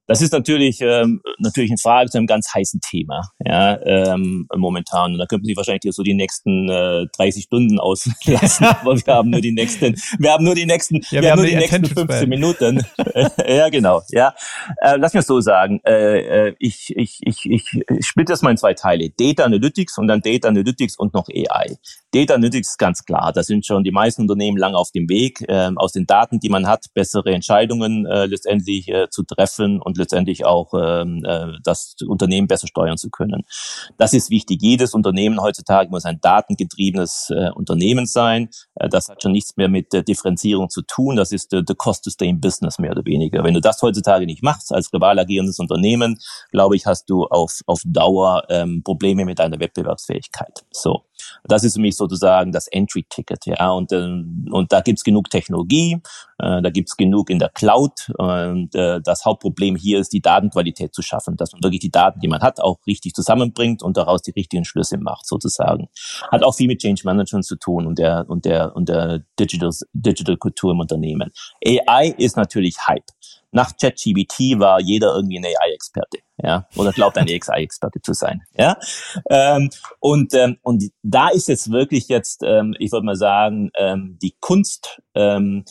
das 0.09 0.23
ist 0.23 0.33
natürlich 0.33 0.81
ähm, 0.81 1.21
natürlich 1.37 1.69
eine 1.69 1.77
Frage 1.77 2.09
zu 2.09 2.17
einem 2.17 2.25
ganz 2.25 2.51
heißen 2.51 2.81
Thema 2.81 3.29
ja, 3.45 3.79
ähm, 3.83 4.47
momentan. 4.55 5.13
Und 5.13 5.19
da 5.19 5.27
könnten 5.27 5.45
Sie 5.45 5.55
wahrscheinlich 5.55 5.93
so 5.93 6.01
die 6.01 6.15
nächsten 6.15 6.67
äh, 6.67 7.05
30 7.15 7.43
Stunden 7.43 7.79
auslassen, 7.79 8.65
aber 8.65 8.97
wir 8.97 9.13
haben 9.13 9.29
nur 9.29 9.39
die 9.39 9.51
nächsten, 9.51 9.95
wir 10.17 10.31
haben 10.31 10.43
nur 10.43 10.55
die 10.55 10.65
nächsten, 10.65 10.95
ja, 11.11 11.11
wir, 11.11 11.21
wir 11.21 11.31
haben 11.31 11.37
nur 11.37 11.45
die, 11.45 11.51
die 11.51 11.57
nächsten 11.57 11.85
15 11.85 12.27
Minuten. 12.27 12.83
ja, 13.47 13.69
genau. 13.69 14.01
Ja, 14.09 14.33
äh, 14.81 14.95
lass 14.97 15.13
mich 15.13 15.25
so 15.25 15.41
sagen. 15.41 15.79
Äh, 15.85 16.47
äh, 16.47 16.55
ich 16.57 16.91
ich 16.95 17.19
ich 17.21 17.45
ich, 17.45 17.65
ich 17.87 18.07
splitte 18.07 18.33
das 18.33 18.41
mal 18.41 18.49
in 18.49 18.57
zwei 18.57 18.73
Teile: 18.73 19.11
Data 19.11 19.43
Analytics 19.43 19.99
und 19.99 20.07
dann 20.07 20.21
Data 20.21 20.47
Analytics 20.47 20.97
und 20.97 21.13
noch 21.13 21.27
AI. 21.29 21.77
Data 22.11 22.33
Analytics 22.33 22.69
ist 22.69 22.79
ganz 22.79 23.05
klar. 23.05 23.31
Da 23.31 23.43
sind 23.43 23.63
schon 23.63 23.83
die 23.83 23.91
meisten 23.91 24.23
Unternehmen 24.23 24.57
lange 24.57 24.75
auf 24.75 24.89
dem 24.89 25.07
Weg, 25.07 25.41
äh, 25.47 25.69
aus 25.75 25.91
den 25.91 26.07
Daten, 26.07 26.39
die 26.39 26.49
man 26.49 26.65
hat, 26.65 26.87
bessere 26.95 27.31
Entscheidungen 27.31 28.07
äh, 28.07 28.25
letztendlich 28.25 28.87
äh, 28.87 29.07
zu 29.11 29.21
treffen 29.21 29.79
und 29.79 29.98
letztendlich 29.99 30.45
auch 30.45 30.73
ähm, 30.73 31.23
äh, 31.25 31.53
das 31.63 31.95
Unternehmen 32.07 32.47
besser 32.47 32.67
steuern 32.67 32.97
zu 32.97 33.09
können. 33.09 33.43
Das 33.97 34.13
ist 34.13 34.29
wichtig. 34.29 34.61
Jedes 34.61 34.93
Unternehmen 34.93 35.41
heutzutage 35.41 35.89
muss 35.89 36.05
ein 36.05 36.19
datengetriebenes 36.21 37.29
äh, 37.29 37.51
Unternehmen 37.51 38.05
sein. 38.05 38.49
Äh, 38.75 38.89
das 38.89 39.09
hat 39.09 39.21
schon 39.21 39.31
nichts 39.31 39.57
mehr 39.57 39.69
mit 39.69 39.93
der 39.93 40.03
Differenzierung 40.03 40.69
zu 40.69 40.81
tun. 40.81 41.15
Das 41.15 41.31
ist 41.31 41.51
the, 41.51 41.61
the 41.67 41.75
cost 41.75 42.03
to 42.03 42.09
stay 42.09 42.29
in 42.29 42.41
business 42.41 42.79
mehr 42.79 42.91
oder 42.91 43.05
weniger. 43.05 43.43
Wenn 43.43 43.53
du 43.53 43.61
das 43.61 43.81
heutzutage 43.81 44.25
nicht 44.25 44.43
machst 44.43 44.73
als 44.73 44.89
global 44.89 45.19
agierendes 45.19 45.59
Unternehmen, 45.59 46.17
glaube 46.51 46.75
ich, 46.75 46.85
hast 46.85 47.09
du 47.09 47.25
auf, 47.25 47.59
auf 47.65 47.81
Dauer 47.85 48.43
ähm, 48.49 48.81
Probleme 48.83 49.25
mit 49.25 49.39
deiner 49.39 49.59
Wettbewerbsfähigkeit. 49.59 50.65
So. 50.71 51.08
Das 51.43 51.63
ist 51.63 51.75
für 51.75 51.81
mich 51.81 51.95
sozusagen 51.95 52.51
das 52.51 52.67
Entry-Ticket, 52.67 53.45
ja. 53.45 53.71
Und, 53.71 53.91
äh, 53.91 53.97
und 53.97 54.71
da 54.71 54.81
gibt's 54.81 55.03
genug 55.03 55.29
Technologie, 55.29 56.01
äh, 56.39 56.61
da 56.61 56.69
gibt's 56.69 56.97
genug 56.97 57.29
in 57.29 57.39
der 57.39 57.49
Cloud. 57.49 58.11
Und 58.17 58.75
äh, 58.75 59.01
das 59.01 59.25
Hauptproblem 59.25 59.75
hier 59.75 59.99
ist, 59.99 60.13
die 60.13 60.21
Datenqualität 60.21 60.93
zu 60.93 61.01
schaffen, 61.01 61.35
dass 61.37 61.53
man 61.53 61.63
wirklich 61.63 61.81
die 61.81 61.91
Daten, 61.91 62.19
die 62.19 62.27
man 62.27 62.41
hat, 62.41 62.59
auch 62.59 62.79
richtig 62.87 63.13
zusammenbringt 63.13 63.83
und 63.83 63.97
daraus 63.97 64.21
die 64.21 64.31
richtigen 64.31 64.65
Schlüsse 64.65 64.97
macht, 64.97 65.27
sozusagen. 65.27 65.89
Hat 66.31 66.43
auch 66.43 66.55
viel 66.55 66.67
mit 66.67 66.81
Change 66.81 67.01
Management 67.05 67.45
zu 67.45 67.55
tun 67.55 67.87
und 67.87 67.99
der 67.99 68.25
und 68.27 68.45
der 68.45 68.75
und 68.75 68.89
der 68.89 69.23
Digital 69.39 69.71
Digital 69.93 70.37
Kultur 70.37 70.71
im 70.71 70.79
Unternehmen. 70.79 71.31
AI 71.65 72.13
ist 72.17 72.37
natürlich 72.37 72.75
Hype 72.87 73.05
nach 73.51 73.75
ChatGBT 73.77 74.59
war 74.59 74.79
jeder 74.79 75.15
irgendwie 75.15 75.39
ein 75.39 75.45
AI-Experte, 75.45 76.19
ja, 76.37 76.67
oder 76.75 76.91
glaubt 76.91 77.17
ein 77.17 77.27
AI-Experte 77.27 78.01
zu 78.03 78.13
sein, 78.13 78.41
ja. 78.55 78.77
Ähm, 79.29 79.69
und 79.99 80.33
ähm, 80.33 80.57
und 80.61 80.83
da 81.03 81.29
ist 81.29 81.47
jetzt 81.47 81.71
wirklich 81.71 82.07
jetzt, 82.07 82.43
ähm, 82.43 82.75
ich 82.79 82.91
würde 82.91 83.05
mal 83.05 83.15
sagen, 83.15 83.71
ähm, 83.77 84.17
die 84.21 84.35
Kunst, 84.39 85.01
ähm, 85.15 85.65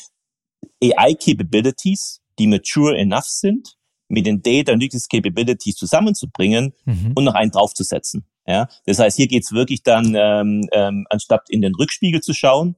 AI-Capabilities, 0.83 2.21
die 2.39 2.47
mature 2.47 2.97
enough 2.97 3.27
sind, 3.27 3.77
mit 4.09 4.27
den 4.27 4.43
Data 4.43 4.73
Analytics 4.73 5.09
Capabilities 5.09 5.77
zusammenzubringen 5.77 6.73
mhm. 6.85 7.13
und 7.15 7.25
noch 7.25 7.35
einen 7.35 7.51
draufzusetzen. 7.51 8.25
Ja, 8.47 8.69
das 8.87 8.99
heißt, 8.99 9.17
hier 9.19 9.29
geht's 9.29 9.53
wirklich 9.53 9.83
dann, 9.83 10.15
ähm, 10.17 10.67
ähm, 10.73 11.07
anstatt 11.11 11.51
in 11.51 11.61
den 11.61 11.75
Rückspiegel 11.75 12.23
zu 12.23 12.33
schauen, 12.33 12.77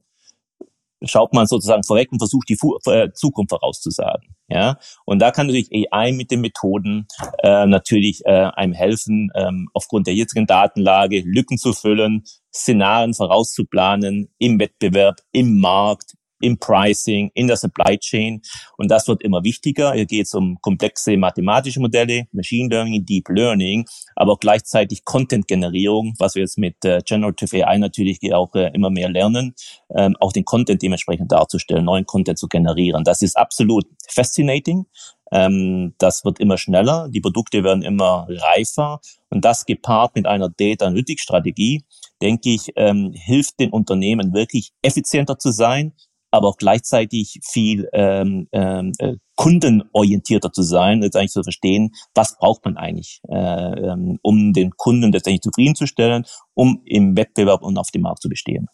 schaut 1.03 1.33
man 1.33 1.47
sozusagen 1.47 1.83
vorweg 1.83 2.11
und 2.11 2.19
versucht 2.19 2.49
die 2.49 2.55
Fu 2.55 2.77
äh, 2.85 3.11
Zukunft 3.13 3.51
vorauszusagen. 3.51 4.35
Ja, 4.47 4.77
und 5.05 5.19
da 5.19 5.31
kann 5.31 5.47
natürlich 5.47 5.71
AI 5.71 6.11
mit 6.11 6.29
den 6.29 6.41
Methoden 6.41 7.07
äh, 7.41 7.65
natürlich 7.65 8.25
äh, 8.25 8.49
einem 8.53 8.73
helfen, 8.73 9.29
ähm, 9.35 9.69
aufgrund 9.73 10.07
der 10.07 10.13
jetzigen 10.13 10.45
Datenlage 10.45 11.21
Lücken 11.25 11.57
zu 11.57 11.73
füllen, 11.73 12.23
Szenarien 12.53 13.13
vorauszuplanen 13.13 14.29
im 14.39 14.59
Wettbewerb, 14.59 15.21
im 15.31 15.59
Markt, 15.59 16.15
im 16.41 16.57
Pricing, 16.57 17.31
in 17.33 17.47
der 17.47 17.57
Supply 17.57 17.97
Chain. 17.97 18.41
Und 18.77 18.91
das 18.91 19.07
wird 19.07 19.23
immer 19.23 19.43
wichtiger. 19.43 19.93
Hier 19.93 20.05
geht 20.05 20.25
es 20.25 20.33
um 20.33 20.59
komplexe 20.61 21.17
mathematische 21.17 21.79
Modelle, 21.79 22.27
Machine 22.31 22.69
Learning, 22.69 23.05
Deep 23.05 23.29
Learning, 23.29 23.85
aber 24.15 24.33
auch 24.33 24.39
gleichzeitig 24.39 25.05
Content-Generierung, 25.05 26.13
was 26.19 26.35
wir 26.35 26.41
jetzt 26.41 26.57
mit 26.57 26.83
äh, 26.85 27.01
Generative 27.05 27.67
AI 27.67 27.77
natürlich 27.77 28.19
auch 28.33 28.53
äh, 28.55 28.71
immer 28.73 28.89
mehr 28.89 29.09
lernen, 29.09 29.55
ähm, 29.95 30.15
auch 30.19 30.31
den 30.31 30.45
Content 30.45 30.81
dementsprechend 30.81 31.31
darzustellen, 31.31 31.85
neuen 31.85 32.05
Content 32.05 32.37
zu 32.37 32.47
generieren. 32.47 33.03
Das 33.03 33.21
ist 33.21 33.37
absolut 33.37 33.85
fascinating. 34.07 34.85
Ähm, 35.31 35.93
das 35.97 36.25
wird 36.25 36.39
immer 36.39 36.57
schneller, 36.57 37.07
die 37.09 37.21
Produkte 37.21 37.63
werden 37.63 37.83
immer 37.83 38.27
reifer 38.29 38.99
und 39.29 39.45
das 39.45 39.65
gepaart 39.65 40.15
mit 40.15 40.25
einer 40.25 40.49
Data 40.49 40.85
Analytics 40.85 41.21
Strategie, 41.21 41.85
denke 42.21 42.49
ich, 42.49 42.73
ähm, 42.75 43.13
hilft 43.13 43.59
den 43.61 43.69
Unternehmen 43.69 44.33
wirklich 44.33 44.73
effizienter 44.81 45.39
zu 45.39 45.51
sein, 45.51 45.93
aber 46.31 46.47
auch 46.47 46.57
gleichzeitig 46.57 47.39
viel 47.43 47.87
ähm, 47.93 48.47
ähm, 48.51 48.93
äh, 48.97 49.15
kundenorientierter 49.35 50.51
zu 50.51 50.63
sein, 50.63 51.03
jetzt 51.03 51.15
eigentlich 51.15 51.31
zu 51.31 51.43
verstehen, 51.43 51.91
was 52.15 52.37
braucht 52.37 52.65
man 52.65 52.77
eigentlich, 52.77 53.21
äh, 53.29 53.35
ähm, 53.35 54.17
um 54.21 54.53
den 54.53 54.71
Kunden 54.71 55.11
letztendlich 55.11 55.41
zufriedenzustellen, 55.41 56.25
um 56.53 56.81
im 56.85 57.15
Wettbewerb 57.15 57.61
und 57.61 57.77
auf 57.77 57.91
dem 57.91 58.03
Markt 58.03 58.21
zu 58.21 58.29
bestehen. 58.29 58.67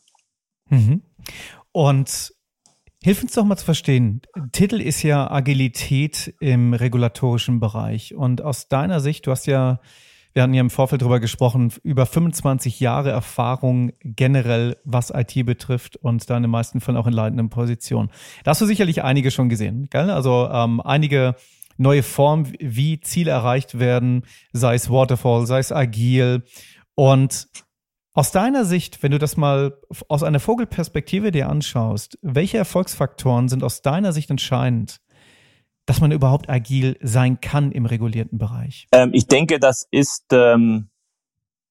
Mhm. 0.70 1.02
Und 1.72 2.32
Hilf 3.04 3.22
uns 3.22 3.34
doch 3.34 3.46
mal 3.46 3.56
zu 3.56 3.66
verstehen. 3.66 4.22
Titel 4.52 4.82
ist 4.82 5.04
ja 5.04 5.30
Agilität 5.30 6.34
im 6.40 6.74
regulatorischen 6.74 7.60
Bereich. 7.60 8.16
Und 8.16 8.42
aus 8.42 8.70
deiner 8.70 9.00
Sicht, 9.00 9.28
du 9.28 9.32
hast 9.32 9.46
ja 9.46 9.80
wir 10.38 10.44
hatten 10.44 10.54
ja 10.54 10.62
im 10.62 10.70
Vorfeld 10.70 11.02
darüber 11.02 11.20
gesprochen, 11.20 11.74
über 11.82 12.06
25 12.06 12.80
Jahre 12.80 13.10
Erfahrung 13.10 13.92
generell, 14.04 14.78
was 14.84 15.10
IT 15.10 15.34
betrifft 15.48 15.96
und 15.96 16.30
da 16.30 16.38
in 16.38 16.44
den 16.44 16.52
meisten 16.52 16.80
Fällen 16.80 16.96
auch 16.96 17.08
in 17.08 17.14
leitenden 17.14 17.50
Positionen. 17.50 18.12
Da 18.44 18.52
hast 18.52 18.62
du 18.62 18.68
sicherlich 18.68 19.04
einige 19.04 19.32
schon 19.32 19.50
gesehen, 19.50 19.88
gell? 19.90 20.12
Also 20.12 20.48
ähm, 20.54 20.80
einige 20.80 21.34
neue 21.78 22.04
Formen, 22.04 22.54
wie 22.60 23.00
Ziele 23.00 23.32
erreicht 23.32 23.80
werden, 23.80 24.26
sei 24.54 24.76
es 24.76 24.92
Waterfall, 24.92 25.48
sei 25.48 25.58
es 25.58 25.72
agil. 25.72 26.44
Und 26.94 27.48
aus 28.14 28.30
deiner 28.32 28.64
Sicht, 28.64 29.02
wenn 29.02 29.14
du 29.14 29.18
das 29.18 29.38
mal 29.38 29.74
aus 30.08 30.22
einer 30.22 30.40
Vogelperspektive 30.40 31.32
dir 31.32 31.50
anschaust, 31.50 32.20
welche 32.22 32.60
Erfolgsfaktoren 32.60 33.50
sind 33.50 33.64
aus 33.64 33.82
deiner 33.82 34.14
Sicht 34.14 34.30
entscheidend, 34.30 34.98
dass 35.88 36.02
man 36.02 36.12
überhaupt 36.12 36.50
agil 36.50 36.98
sein 37.02 37.42
kann 37.42 37.72
im 37.72 37.88
regulierten 37.88 38.38
Bereich? 38.38 38.88
Ähm, 38.92 39.12
ich 39.14 39.26
denke, 39.28 39.58
das 39.58 39.88
ist, 39.90 40.26
ähm, 40.32 40.90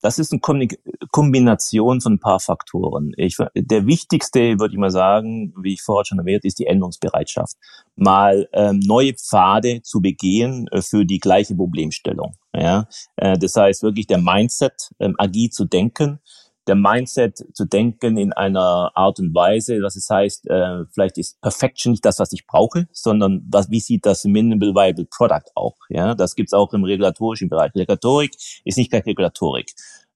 das 0.01 0.19
ist 0.19 0.33
eine 0.33 0.69
Kombination 1.11 2.01
von 2.01 2.15
ein 2.15 2.19
paar 2.19 2.41
Faktoren. 2.41 3.13
Ich, 3.17 3.37
der 3.55 3.87
wichtigste, 3.87 4.59
würde 4.59 4.75
ich 4.75 4.79
mal 4.79 4.91
sagen, 4.91 5.53
wie 5.63 5.75
ich 5.75 5.83
vorher 5.83 6.07
schon 6.07 6.19
erwähnt, 6.19 6.45
ist 6.45 6.59
die 6.59 6.67
Änderungsbereitschaft. 6.67 7.57
Mal 7.95 8.49
ähm, 8.53 8.81
neue 8.85 9.13
Pfade 9.15 9.83
zu 9.83 10.01
begehen 10.01 10.67
äh, 10.69 10.81
für 10.81 11.05
die 11.05 11.19
gleiche 11.19 11.55
Problemstellung. 11.55 12.37
Ja? 12.55 12.89
Äh, 13.17 13.39
das 13.39 13.55
heißt 13.55 13.83
wirklich 13.83 14.07
der 14.07 14.19
Mindset, 14.19 14.93
ähm, 14.99 15.15
agil 15.19 15.51
zu 15.51 15.67
denken, 15.67 16.21
der 16.67 16.75
Mindset 16.75 17.45
zu 17.53 17.65
denken 17.65 18.17
in 18.17 18.33
einer 18.33 18.91
Art 18.95 19.19
und 19.19 19.35
Weise, 19.35 19.81
dass 19.81 19.97
es 19.97 20.09
heißt, 20.11 20.49
äh, 20.49 20.85
vielleicht 20.93 21.19
ist 21.19 21.41
Perfection 21.41 21.93
nicht 21.93 22.05
das, 22.05 22.19
was 22.19 22.33
ich 22.33 22.47
brauche, 22.47 22.89
sondern 22.93 23.45
was, 23.49 23.71
wie 23.71 23.81
sieht 23.81 24.07
das 24.07 24.25
Minimal 24.25 24.75
Viable 24.75 25.07
Product 25.07 25.51
auch? 25.55 25.77
Ja, 25.89 26.15
das 26.15 26.35
gibt's 26.35 26.53
auch 26.53 26.73
im 26.73 26.85
regulatorischen 26.85 27.49
Bereich. 27.49 27.75
Regulatorik 27.75 28.33
ist 28.65 28.79
nicht 28.79 28.91
gleich 28.91 29.07
Regulatorik. 29.07 29.73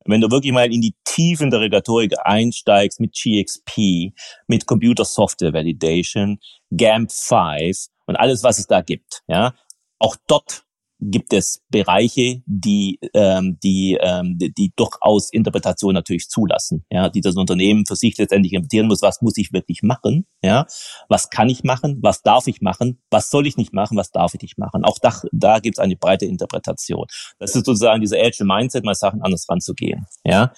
Wenn 0.06 0.20
du 0.20 0.30
wirklich 0.30 0.52
mal 0.52 0.72
in 0.72 0.80
die 0.80 0.94
Tiefen 1.04 1.50
der 1.50 1.60
Regulatorik 1.60 2.14
einsteigst 2.24 3.00
mit 3.00 3.12
GXP, 3.12 4.12
mit 4.48 4.66
Computer 4.66 5.04
Software 5.04 5.52
Validation, 5.52 6.38
GAMP5 6.72 7.88
und 8.06 8.16
alles, 8.16 8.42
was 8.42 8.58
es 8.58 8.66
da 8.66 8.80
gibt, 8.80 9.22
ja, 9.28 9.54
auch 9.98 10.16
dort 10.26 10.64
gibt 11.00 11.32
es 11.32 11.62
Bereiche, 11.70 12.42
die, 12.46 12.98
ähm, 13.14 13.58
die, 13.62 13.98
ähm, 14.00 14.36
die, 14.38 14.52
die 14.52 14.72
durchaus 14.76 15.32
Interpretation 15.32 15.94
natürlich 15.94 16.28
zulassen, 16.28 16.84
ja, 16.90 17.08
die 17.08 17.20
das 17.20 17.36
Unternehmen 17.36 17.86
für 17.86 17.96
sich 17.96 18.16
letztendlich 18.18 18.52
interpretieren 18.52 18.86
muss, 18.86 19.02
was 19.02 19.22
muss 19.22 19.36
ich 19.38 19.52
wirklich 19.52 19.82
machen, 19.82 20.26
ja, 20.42 20.66
was 21.08 21.30
kann 21.30 21.48
ich 21.48 21.64
machen, 21.64 21.98
was 22.02 22.22
darf 22.22 22.46
ich 22.46 22.60
machen, 22.60 23.00
was 23.10 23.30
soll 23.30 23.46
ich 23.46 23.56
nicht 23.56 23.72
machen, 23.72 23.96
was 23.96 24.10
darf 24.10 24.34
ich 24.34 24.42
nicht 24.42 24.58
machen. 24.58 24.84
Auch 24.84 24.98
da, 24.98 25.14
da 25.32 25.58
gibt 25.58 25.78
es 25.78 25.80
eine 25.80 25.96
breite 25.96 26.26
Interpretation. 26.26 27.06
Das 27.38 27.54
ist 27.54 27.64
sozusagen 27.64 28.00
dieser 28.00 28.18
Agile 28.18 28.46
Mindset, 28.46 28.84
mal 28.84 28.94
Sachen 28.94 29.22
anders 29.22 29.46
ranzugehen, 29.48 30.06
ja. 30.24 30.52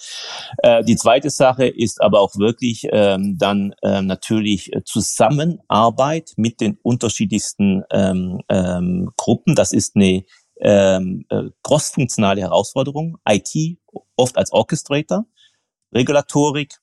Äh, 0.57 0.83
die 0.83 0.95
zweite 0.95 1.29
Sache 1.29 1.67
ist 1.67 2.01
aber 2.01 2.19
auch 2.19 2.35
wirklich 2.37 2.87
ähm, 2.91 3.37
dann 3.37 3.73
ähm, 3.83 4.07
natürlich 4.07 4.71
Zusammenarbeit 4.85 6.33
mit 6.35 6.59
den 6.59 6.77
unterschiedlichsten 6.81 7.83
ähm, 7.91 8.41
ähm, 8.49 9.11
Gruppen. 9.17 9.55
Das 9.55 9.71
ist 9.71 9.95
eine 9.95 10.23
ähm, 10.63 11.25
äh, 11.29 11.49
crossfunktionale 11.61 12.41
Herausforderung, 12.41 13.17
IT 13.27 13.77
oft 14.15 14.37
als 14.37 14.51
Orchestrator, 14.51 15.25
Regulatorik, 15.93 16.79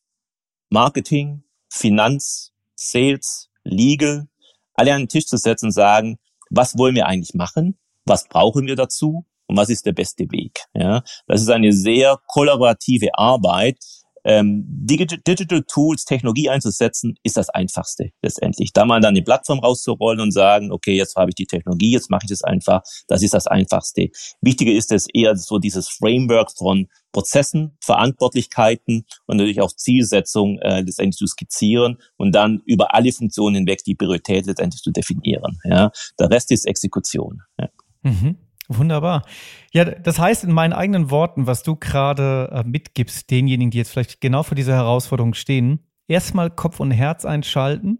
Marketing, 0.68 1.42
Finanz, 1.68 2.52
Sales, 2.76 3.48
Legal, 3.64 4.28
alle 4.74 4.94
an 4.94 5.02
den 5.02 5.08
Tisch 5.08 5.26
zu 5.26 5.36
setzen 5.36 5.66
und 5.66 5.72
sagen, 5.72 6.18
was 6.50 6.76
wollen 6.76 6.94
wir 6.94 7.06
eigentlich 7.06 7.34
machen? 7.34 7.78
Was 8.04 8.28
brauchen 8.28 8.66
wir 8.66 8.76
dazu? 8.76 9.26
Und 9.46 9.56
was 9.56 9.68
ist 9.68 9.86
der 9.86 9.92
beste 9.92 10.30
Weg? 10.30 10.60
Ja, 10.74 11.02
das 11.26 11.42
ist 11.42 11.50
eine 11.50 11.72
sehr 11.72 12.18
kollaborative 12.28 13.08
Arbeit, 13.14 13.78
ähm, 14.24 14.64
Digital 14.66 15.62
Tools, 15.68 16.04
Technologie 16.04 16.48
einzusetzen, 16.50 17.14
ist 17.22 17.36
das 17.36 17.48
Einfachste 17.50 18.10
letztendlich. 18.22 18.72
Da 18.72 18.84
mal 18.84 19.00
dann 19.00 19.14
die 19.14 19.22
Plattform 19.22 19.60
rauszurollen 19.60 20.20
und 20.20 20.32
sagen, 20.32 20.72
okay, 20.72 20.94
jetzt 20.94 21.16
habe 21.16 21.30
ich 21.30 21.34
die 21.34 21.46
Technologie, 21.46 21.92
jetzt 21.92 22.10
mache 22.10 22.22
ich 22.24 22.30
das 22.30 22.42
einfach, 22.42 22.82
das 23.08 23.22
ist 23.22 23.34
das 23.34 23.46
Einfachste. 23.46 24.10
Wichtiger 24.40 24.72
ist 24.72 24.92
es 24.92 25.06
eher 25.12 25.36
so 25.36 25.58
dieses 25.58 25.88
Framework 25.88 26.50
von 26.52 26.88
Prozessen, 27.12 27.76
Verantwortlichkeiten 27.80 29.04
und 29.26 29.36
natürlich 29.36 29.60
auch 29.60 29.72
Zielsetzung 29.72 30.58
äh, 30.60 30.80
letztendlich 30.80 31.16
zu 31.16 31.26
skizzieren 31.26 31.98
und 32.16 32.34
dann 32.34 32.62
über 32.66 32.94
alle 32.94 33.12
Funktionen 33.12 33.56
hinweg 33.56 33.82
die 33.84 33.94
Priorität 33.94 34.46
letztendlich 34.46 34.82
zu 34.82 34.92
definieren. 34.92 35.58
Ja. 35.64 35.90
Der 36.18 36.30
Rest 36.30 36.52
ist 36.52 36.66
Exekution. 36.66 37.42
Ja. 37.58 37.68
Mhm. 38.02 38.36
Wunderbar. 38.72 39.24
Ja, 39.72 39.84
das 39.84 40.20
heißt 40.20 40.44
in 40.44 40.52
meinen 40.52 40.72
eigenen 40.72 41.10
Worten, 41.10 41.48
was 41.48 41.64
du 41.64 41.74
gerade 41.74 42.50
äh, 42.52 42.62
mitgibst, 42.62 43.28
denjenigen, 43.28 43.72
die 43.72 43.78
jetzt 43.78 43.90
vielleicht 43.90 44.20
genau 44.20 44.44
vor 44.44 44.54
dieser 44.54 44.74
Herausforderung 44.74 45.34
stehen, 45.34 45.80
erstmal 46.06 46.50
Kopf 46.50 46.78
und 46.78 46.92
Herz 46.92 47.24
einschalten, 47.24 47.98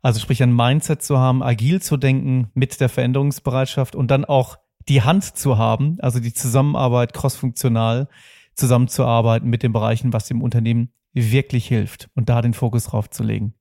also 0.00 0.20
sprich 0.20 0.40
ein 0.40 0.54
Mindset 0.54 1.02
zu 1.02 1.18
haben, 1.18 1.42
agil 1.42 1.82
zu 1.82 1.96
denken 1.96 2.52
mit 2.54 2.80
der 2.80 2.88
Veränderungsbereitschaft 2.88 3.96
und 3.96 4.12
dann 4.12 4.24
auch 4.24 4.58
die 4.88 5.02
Hand 5.02 5.36
zu 5.36 5.58
haben, 5.58 5.96
also 5.98 6.20
die 6.20 6.32
Zusammenarbeit 6.32 7.12
crossfunktional 7.12 8.08
zusammenzuarbeiten 8.54 9.50
mit 9.50 9.64
den 9.64 9.72
Bereichen, 9.72 10.12
was 10.12 10.28
dem 10.28 10.42
Unternehmen 10.42 10.92
wirklich 11.12 11.66
hilft 11.66 12.08
und 12.14 12.28
da 12.28 12.40
den 12.40 12.54
Fokus 12.54 12.84
drauf 12.84 13.10
zu 13.10 13.24
legen. 13.24 13.54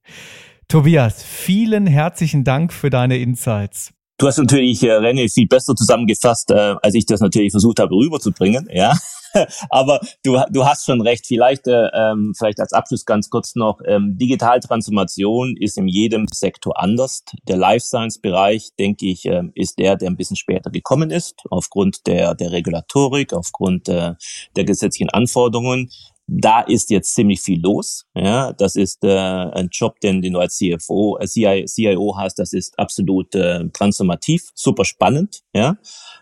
Tobias, 0.68 1.24
vielen 1.24 1.88
herzlichen 1.88 2.44
Dank 2.44 2.72
für 2.72 2.92
deine 2.92 3.18
Insights. 3.18 3.97
Du 4.20 4.26
hast 4.26 4.40
natürlich, 4.40 4.82
äh, 4.82 4.98
René, 4.98 5.32
viel 5.32 5.48
besser 5.48 5.76
zusammengefasst, 5.76 6.50
äh, 6.50 6.76
als 6.82 6.96
ich 6.96 7.06
das 7.06 7.20
natürlich 7.20 7.52
versucht 7.52 7.80
habe 7.80 7.94
rüberzubringen. 7.94 8.68
Ja, 8.72 8.98
aber 9.70 10.00
du, 10.24 10.42
du 10.50 10.66
hast 10.66 10.86
schon 10.86 11.02
recht. 11.02 11.28
Vielleicht, 11.28 11.68
äh, 11.68 11.90
ähm, 11.94 12.34
vielleicht 12.36 12.60
als 12.60 12.74
Abschluss 12.74 13.06
ganz 13.06 13.30
kurz 13.30 13.54
noch: 13.54 13.80
ähm, 13.86 14.18
Digitaltransformation 14.18 15.56
ist 15.56 15.78
in 15.78 15.88
jedem 15.88 16.26
Sektor 16.34 16.80
anders. 16.82 17.26
Der 17.48 17.58
Life 17.58 17.86
Science 17.86 18.20
Bereich, 18.20 18.70
denke 18.80 19.06
ich, 19.06 19.26
äh, 19.28 19.44
ist 19.54 19.78
der, 19.78 19.98
der 19.98 20.10
ein 20.10 20.18
bisschen 20.18 20.36
später 20.36 20.72
gekommen 20.72 21.12
ist, 21.12 21.36
aufgrund 21.52 22.08
der 22.08 22.34
der 22.34 22.52
Regulatorik, 22.52 23.34
aufgrund 23.34 23.88
äh, 23.88 24.16
der 24.56 24.64
gesetzlichen 24.64 25.12
Anforderungen 25.12 25.92
da 26.28 26.62
ist 26.62 26.90
jetzt 26.90 27.16
ziemlich 27.16 27.42
viel 27.42 27.62
los. 27.62 28.06
Ja, 28.14 28.52
das 28.54 28.76
ist 28.76 29.04
äh, 29.04 29.10
ein 29.10 29.70
Job, 29.72 30.00
den, 30.02 30.22
den 30.22 30.34
du 30.34 30.40
als 30.40 30.58
CFO, 30.58 31.18
äh, 31.20 31.26
CIO 31.26 32.18
hast. 32.18 32.36
Das 32.36 32.54
ist 32.54 32.78
absolut 32.78 33.34
äh, 33.34 33.68
transformativ, 33.70 34.52
super 34.54 34.84
spannend. 34.84 35.44
Ja, 35.54 35.78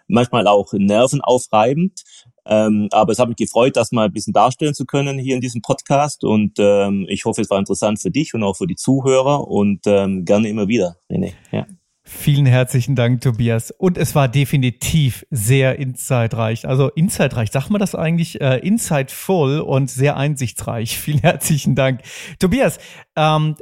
manchmal 0.08 0.48
auch 0.48 0.74
nervenaufreibend. 0.74 2.04
Ähm, 2.48 2.90
aber 2.92 3.12
es 3.12 3.20
hat 3.20 3.28
mich 3.28 3.38
gefreut, 3.38 3.76
das 3.76 3.92
mal 3.92 4.06
ein 4.06 4.14
bisschen 4.14 4.34
darstellen 4.34 4.76
zu 4.76 4.86
können 4.86 5.18
hier 5.18 5.34
in 5.34 5.42
diesem 5.42 5.62
Podcast. 5.62 6.24
Und 6.24 6.60
ähm, 6.60 7.08
ich 7.10 7.26
hoffe, 7.26 7.42
es 7.42 7.50
war 7.50 7.58
interessant 7.58 8.00
für 8.00 8.12
dich 8.12 8.36
und 8.36 8.44
auch 8.44 8.56
für 8.56 8.68
die 8.68 8.76
Zuhörer 8.76 9.48
und 9.48 9.82
ähm, 9.88 10.26
gerne 10.26 10.48
immer 10.48 10.68
wieder, 10.68 10.98
René. 11.12 11.34
Ja. 11.52 11.66
Vielen 12.08 12.46
herzlichen 12.46 12.96
Dank, 12.96 13.22
Tobias. 13.22 13.72
Und 13.72 13.98
es 13.98 14.14
war 14.14 14.28
definitiv 14.28 15.26
sehr 15.32 15.80
insightreich. 15.80 16.68
Also 16.68 16.90
insightreich, 16.90 17.52
sagt 17.52 17.72
man 17.72 17.80
das 17.80 17.96
eigentlich? 17.96 18.40
Äh, 18.40 18.60
insightful 18.60 19.60
und 19.60 19.90
sehr 19.90 20.16
einsichtsreich. 20.16 21.00
Vielen 21.00 21.20
herzlichen 21.20 21.74
Dank. 21.74 22.02
Tobias, 22.40 22.78
ähm, 23.16 23.56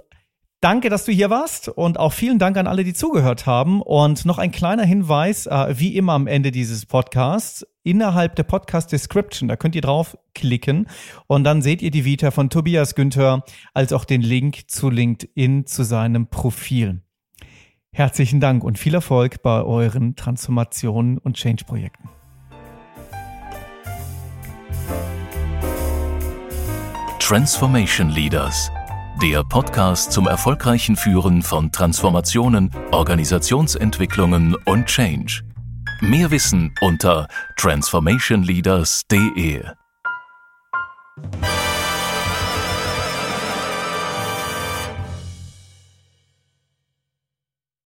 Danke, 0.60 0.90
dass 0.90 1.04
du 1.04 1.12
hier 1.12 1.30
warst 1.30 1.68
und 1.68 2.00
auch 2.00 2.14
vielen 2.14 2.40
Dank 2.40 2.56
an 2.56 2.68
alle, 2.68 2.86
die 2.86 2.94
zugehört 2.94 3.46
haben. 3.46 3.82
Und 3.82 4.24
noch 4.24 4.38
ein 4.38 4.52
kleiner 4.52 4.86
Hinweis, 4.86 5.46
äh, 5.46 5.78
wie 5.78 5.98
immer 5.98 6.14
am 6.14 6.26
Ende 6.26 6.52
dieses 6.52 6.86
Podcasts, 6.86 7.68
innerhalb 7.84 8.38
der 8.38 8.44
Podcast 8.44 8.94
Description, 8.94 9.50
da 9.50 9.58
könnt 9.58 9.76
ihr 9.76 9.82
draufklicken 9.82 10.88
und 11.28 11.44
dann 11.44 11.62
seht 11.62 11.82
ihr 11.82 11.92
die 11.92 12.06
Vita 12.06 12.32
von 12.32 12.50
Tobias 12.50 12.96
Günther 12.96 13.44
als 13.74 13.92
auch 13.92 14.06
den 14.06 14.22
Link 14.22 14.70
zu 14.70 14.90
LinkedIn 14.90 15.66
zu 15.66 15.84
seinem 15.84 16.28
Profil. 16.28 17.02
Herzlichen 17.96 18.40
Dank 18.40 18.64
und 18.64 18.80
viel 18.80 18.96
Erfolg 18.96 19.44
bei 19.44 19.62
euren 19.62 20.16
Transformationen 20.16 21.20
und 21.20 21.36
Change-Projekten. 21.36 22.10
Transformation 27.20 28.10
Leaders, 28.10 28.72
der 29.22 29.44
Podcast 29.44 30.12
zum 30.12 30.26
erfolgreichen 30.26 30.96
Führen 30.96 31.44
von 31.44 31.72
Transformationen, 31.72 32.72
Organisationsentwicklungen 32.92 34.56
und 34.66 34.88
Change. 34.88 35.44
Mehr 36.02 36.32
Wissen 36.32 36.74
unter 36.82 37.28
transformationleaders.de 37.58 39.66